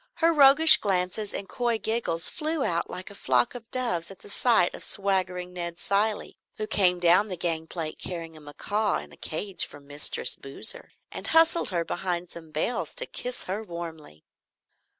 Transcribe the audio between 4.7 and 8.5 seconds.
of swaggering Ned Cilley, who came down the gangplank carrying a